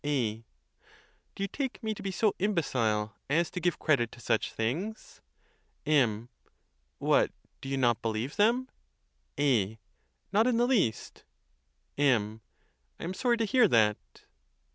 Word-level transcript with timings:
A. 0.03 0.37
Do 1.35 1.43
you 1.43 1.47
take 1.47 1.83
me 1.83 1.93
to 1.93 2.01
be 2.01 2.09
so 2.09 2.33
imbecile 2.39 3.13
as 3.29 3.51
to 3.51 3.59
give 3.59 3.77
credit 3.77 4.11
to 4.13 4.19
such 4.19 4.51
things? 4.51 5.21
M. 5.85 6.27
What, 6.97 7.31
do 7.61 7.69
you 7.69 7.77
not 7.77 8.01
believe 8.01 8.35
them? 8.35 8.67
A. 9.39 9.77
Not 10.31 10.47
in 10.47 10.57
the 10.57 10.65
least. 10.65 11.23
M. 11.99 12.41
1 12.97 13.09
am 13.11 13.13
sorry 13.13 13.37
to 13.37 13.45
hear 13.45 13.67
that. 13.67 13.97